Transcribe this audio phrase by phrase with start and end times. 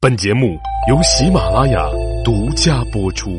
[0.00, 0.56] 本节目
[0.88, 1.84] 由喜马拉雅
[2.24, 3.36] 独家播出。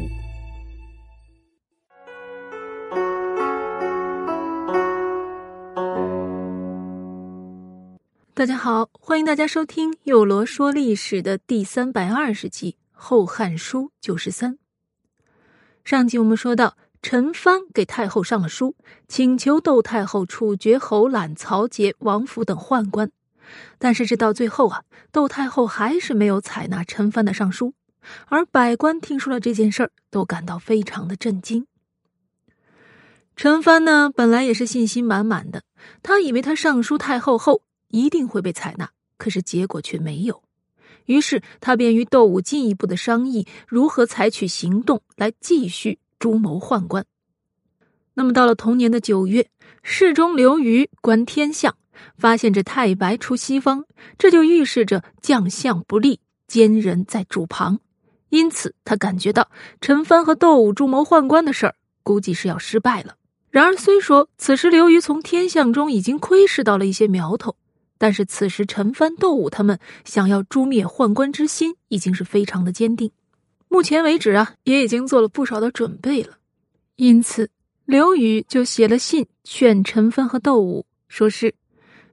[8.34, 14.56] 大家好，欢迎大家收听《幼罗说历史》的第三百二十集《后汉书九十三》。
[15.86, 18.76] 上集我们说到，陈蕃给太后上了书，
[19.08, 23.10] 请求窦太后处决侯览、曹节、王府等宦官。
[23.78, 27.74] 但是，直到最后啊，窦太后还是没有采纳陈蕃的上书。
[28.28, 31.68] 而百官听说了这件事儿，都感到非常的震惊。
[33.36, 35.64] 陈蕃呢，本来也是信心满满的，
[36.04, 37.62] 他以为他上书太后后。
[37.92, 40.44] 一定会被采纳，可是结果却没有。
[41.06, 47.04] 于是他便与窦武进一步的商议，如何采取行动来继续诛谋宦官。
[48.14, 49.50] 那么到了同年的九月，
[49.82, 51.76] 侍中刘虞观天象，
[52.18, 53.86] 发现这太白出西方，
[54.18, 57.80] 这就预示着将相不利，奸人在主旁。
[58.30, 59.50] 因此他感觉到
[59.82, 63.16] 陈蕃和窦武诛谋宦官的事儿，估计是要失败了。
[63.50, 67.56] 然而虽说此时刘瑜从天象中已经窥视到了一些苗头。
[68.02, 73.12] 但是此时，陈蕃、窦武他们想要诛灭宦官之心已经是非常的坚定。
[73.68, 76.38] 目前为止啊，也已经做了不少的准备了。
[76.96, 77.50] 因此，
[77.84, 81.54] 刘宇就写了信劝陈蕃和窦武，说是：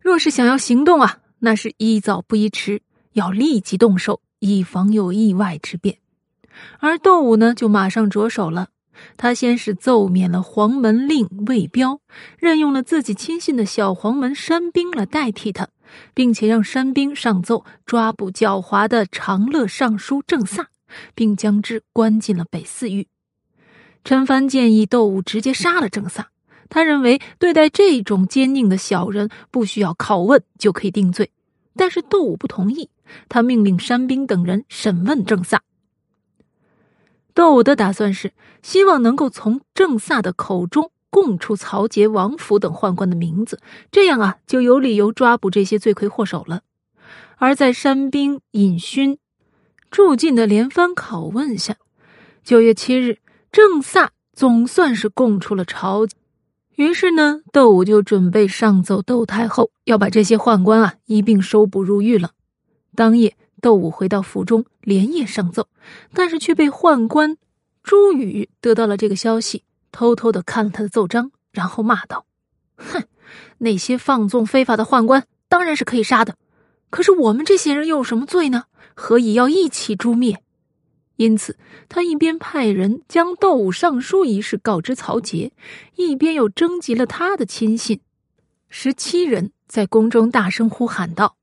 [0.06, 2.80] 若是想要行动啊，那是宜早不宜迟，
[3.14, 5.98] 要立即动手，以防有意外之变。
[6.78, 8.68] 而窦武呢，就马上着手了。
[9.16, 12.00] 他先是奏免了黄门令魏彪，
[12.38, 15.66] 任用了自己亲信的小黄门山兵来代替他。
[16.14, 20.68] 并且让山兵上奏抓捕狡猾的长乐尚书郑萨，
[21.16, 23.08] 并将之关进了北寺狱。
[24.04, 26.30] 陈蕃建议窦武直接杀了郑萨，
[26.68, 31.30] 他认为对待这种奸佞的小人，不需要拷问就可以定罪。
[31.74, 32.90] 但是窦武不同意，
[33.28, 35.62] 他命令山兵等人审问郑萨。
[37.34, 40.90] 窦武的打算是希望能够从郑萨的口中。
[41.08, 43.58] 供出曹节、王府等宦官的名字，
[43.90, 46.60] 这样啊，就有理由抓捕这些罪魁祸首了。
[47.36, 49.16] 而在山兵尹勋、
[49.90, 51.76] 祝进的连番拷问下，
[52.44, 56.06] 九月七日，郑萨总算是供出了曹。
[56.76, 62.32] 于是呢，窦武就准备上奏窦太后，要把这些宦官啊一并收捕入狱了。
[62.94, 65.68] 当夜，窦武回到府中，连夜上奏，
[66.12, 67.36] 但是却被宦官
[67.82, 69.64] 朱宇得到了这个消息。
[69.90, 72.26] 偷偷的看了他的奏章，然后骂道
[72.76, 73.04] ：“哼，
[73.56, 76.36] 那些放纵非法的宦官当然是可以杀的，
[76.90, 78.64] 可是我们这些人又有什么罪呢？
[78.94, 80.42] 何以要一起诛灭？”
[81.16, 85.52] 因此，他一边派人将窦武上书一事告知曹节，
[85.94, 88.00] 一边又征集了他的亲信
[88.68, 91.36] 十七人，在宫中大声呼喊道：“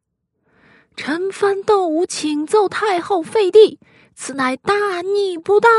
[0.96, 3.80] 臣番窦武请奏太后废帝，
[4.14, 5.70] 此乃大逆不道。”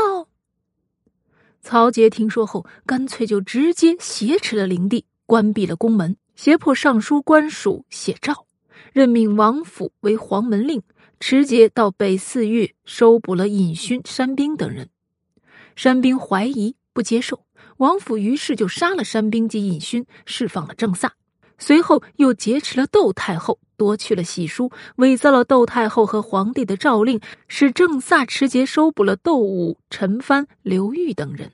[1.63, 8.45] 曹节听说后，干脆就直接挟持了灵帝，关闭了宫门，胁迫尚书官署写诏，
[8.91, 10.83] 任命王府为黄门令，
[11.19, 14.89] 持节到北寺狱收捕了尹勋、山兵等人。
[15.75, 17.45] 山兵怀疑不接受，
[17.77, 21.13] 王府于是就杀了山兵及尹勋，释放了郑萨，
[21.57, 31.51] 随后又劫持了窦太后，夺去了玺书，伪造了窦太后和皇帝的诏令，使郑萨持节收捕了窦武、陈蕃、刘裕等人。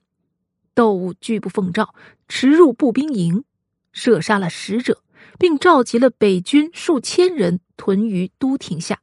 [0.74, 1.94] 窦武拒不奉诏，
[2.28, 3.44] 驰入步兵营，
[3.92, 5.02] 射杀了使者，
[5.40, 9.00] 并召集了北军数千人屯于都亭下，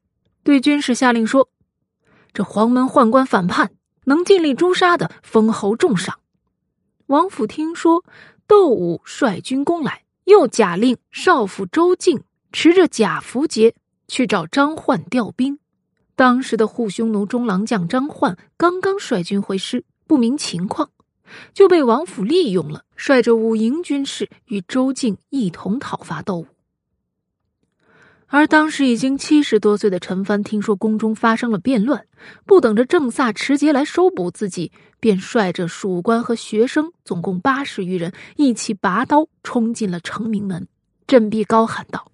[0.48, 1.50] 对军士下令说
[2.32, 3.72] ：“这黄门宦官反叛，
[4.06, 6.20] 能尽力诛杀的，封侯重赏。”
[7.04, 8.03] 王府听说
[8.47, 13.75] 窦武率军攻来，又假令少府周敬持着假符节
[14.06, 15.58] 去找张焕调兵。
[16.16, 20.88] 当时的护匈奴中郎将张焕刚刚率军回师，不明情况。
[21.53, 26.47] 就被王府利用了，率着五营军士与周敬一同讨伐窦武。
[28.31, 32.05] 而当时已经七十多岁的陈蕃听说宫中发生了变乱，
[32.44, 34.70] 不等着郑萨持节来收捕自己，
[35.00, 40.69] 便率着属官和学生，总共八十余人，一起拔刀冲进了城明门，
[41.06, 42.12] 振臂高喊道：“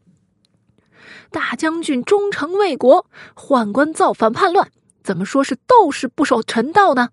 [1.32, 4.70] 大将军忠诚为国，宦官造反叛乱，
[5.02, 7.08] 怎么说是斗士不守臣道呢？”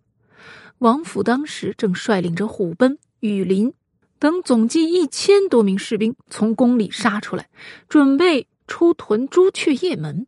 [0.77, 3.73] 王府当时正率领着虎贲、羽林
[4.19, 7.49] 等总计一千多名士兵从宫里杀出来，
[7.89, 10.27] 准备出屯朱雀夜门，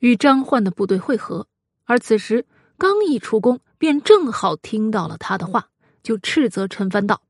[0.00, 1.46] 与张焕的部队会合。
[1.84, 2.44] 而此时
[2.76, 5.68] 刚一出宫，便正好听到了他的话，
[6.02, 7.22] 就斥责陈蕃道：“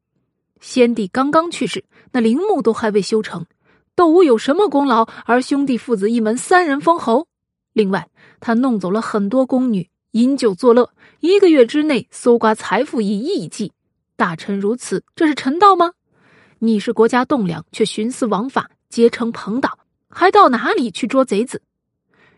[0.59, 3.45] 先帝刚刚去世，那陵墓都还未修成，
[3.95, 5.07] 窦武有什么功劳？
[5.27, 7.29] 而兄弟父子一门三人封侯，
[7.75, 8.09] 另外，
[8.41, 10.91] 他弄走了很多宫女，饮酒作乐，
[11.21, 13.75] 一个月之内搜刮财富以亿计。
[14.17, 15.93] 大臣如此，这是臣道吗？
[16.61, 19.79] 你是国家栋梁，却徇私枉法，结成朋党，
[20.11, 21.63] 还到哪里去捉贼子？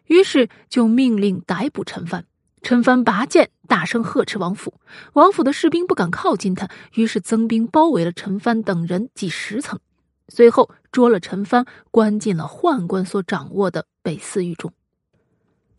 [0.07, 2.27] 于是就命令逮捕陈帆。
[2.61, 4.75] 陈帆拔剑，大声呵斥王府。
[5.15, 9.81] 王府的士兵不敢靠近他，于是增兵包围了陈帆等人几十层，
[10.29, 14.73] 随后捉了陈帆，关进了宦官所掌握的北寺狱中。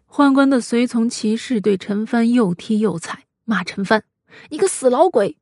[0.09, 4.03] 宦官的随从骑士对陈帆又踢又踩，骂陈帆
[4.49, 5.37] ：“你个死老鬼！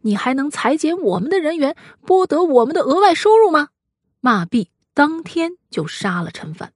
[0.00, 1.76] 你还能裁减我们的人员，
[2.06, 3.68] 剥夺我们的额外收入吗？”
[4.20, 6.72] 骂毕，当天就杀了陈凡，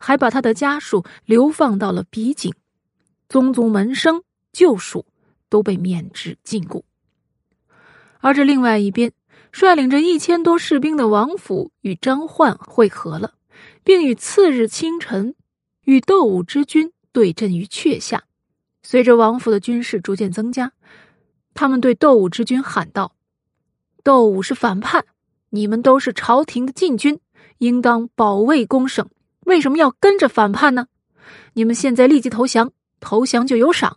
[0.00, 2.52] 还把他的家属流放到了比景。
[3.28, 5.06] 宗族门生、旧属
[5.48, 6.82] 都被免职禁锢，
[8.18, 9.12] 而这另外一边，
[9.52, 13.34] 率领着一千多士兵的王府与张焕会合了，
[13.84, 15.36] 并于次日清晨
[15.84, 18.24] 与窦武之军对阵于阙下。
[18.82, 20.72] 随着王府的军事逐渐增加，
[21.54, 23.14] 他们对窦武之军喊道
[24.02, 25.04] ：“窦武是反叛，
[25.50, 27.20] 你们都是朝廷的禁军，
[27.58, 29.08] 应当保卫公省，
[29.46, 30.86] 为什么要跟着反叛呢？
[31.54, 33.96] 你们现在立即投降！”投降就有赏。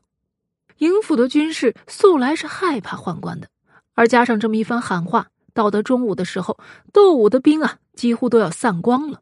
[0.78, 3.50] 营府的军士素来是害怕宦官的，
[3.96, 6.58] 而加上这么一番喊话，到得中午的时候，
[6.94, 9.22] 窦武的兵啊几乎都要散光了。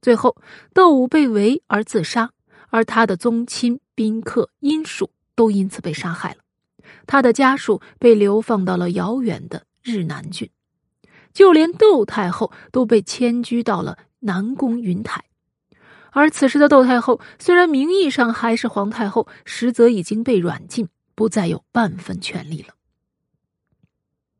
[0.00, 0.36] 最后，
[0.72, 2.30] 窦武被围而自杀，
[2.70, 6.38] 而他的宗亲、宾客、姻属都因此被杀害了。
[7.06, 10.48] 他的家属被流放到了遥远的日南郡，
[11.36, 15.22] 就连窦太后都被迁居到了南宫云台。
[16.10, 22.68] 而此时的窦太后虽然名义上还是皇太后，实则已经被软禁，不再有半分权利了。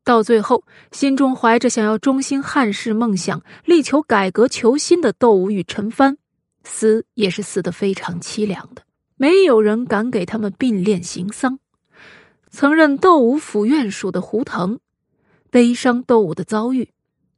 [0.03, 6.17] 到最后，心中怀着想要中兴汉室梦想、力求改革求新的窦武与陈蕃，
[6.63, 8.81] 死也是死得非常凄凉的。
[9.17, 11.59] 没有人敢给他们并殓行丧。
[12.49, 14.79] 曾任窦武府院属的胡腾，
[15.49, 16.89] 悲伤窦武的遭遇，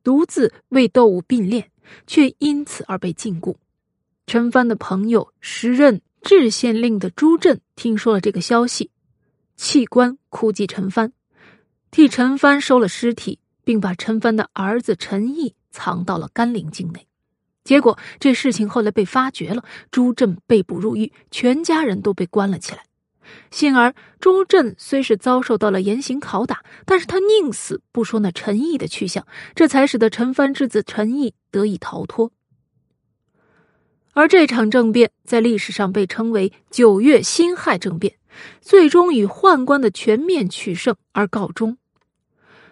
[0.04, 1.66] 独自为窦武并殓，
[2.08, 3.56] 却因此而被禁锢。
[4.28, 8.92] 陈蕃的朋友，时任治县令的朱振，听说了这个消息，
[9.56, 11.12] 弃官哭祭陈蕃，
[11.92, 17.08] 替陈蕃收了尸体，并把陈蕃的儿子陈毅藏到了甘陵境内。
[17.64, 22.84] 结果这事情后来被发觉了，朱振被捕入狱，全家人都被关了起来。
[23.52, 32.32] 幸而朱振虽是遭受到了严刑拷打，但是他宁死不说那陈毅的去向，这才使得陈蕃之子陈毅得以逃脱。
[34.14, 38.16] 而这场政变在历史上被称为“九月辛亥政变”，
[38.60, 41.78] 最终以宦官的全面取胜而告终。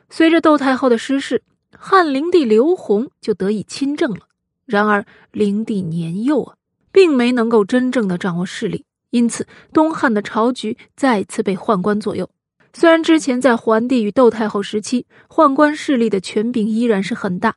[0.09, 4.27] 随着窦太后的失势，汉灵帝刘宏就得以亲政了。
[4.65, 6.57] 然而灵帝年幼啊，
[6.91, 12.29] 并没能够真正的掌握势力，因此东汉的朝局再次被宦官左右。
[12.73, 17.55] 虽然之前在桓帝与窦太后时期，宦官势力的权柄依然是很大。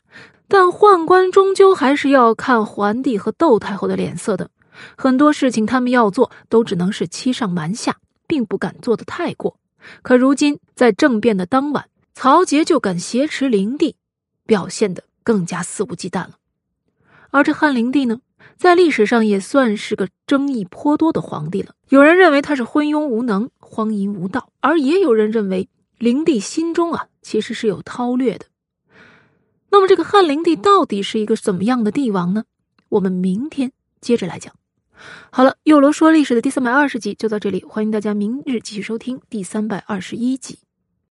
[0.49, 4.50] 但宦官终究还是要看桓帝和窦太后的脸色的，
[4.97, 9.56] 很多事情他们要做都只能是欺上瞒下，并不敢做的太过。
[10.03, 13.94] 可如今在政变的当晚，曹节就敢挟持灵帝，
[14.44, 16.32] 表现得更加肆无忌惮了。
[17.31, 18.19] 而这汉灵帝呢，
[18.56, 21.75] 在历史上也算是个争议颇多的皇帝了。
[21.88, 28.46] 有人认为他是昏庸无能、荒淫无道，而也有人认为灵帝心中啊其实是有韬略的。
[29.70, 32.44] 那么，这个汉灵帝到底是一个怎么样的帝王呢？
[32.88, 34.55] 我们明天接着来讲。
[35.31, 40.58] 好了，幼罗说历史的第三百二十集就到这里，欢迎大家明日继续收听第三百二十一集。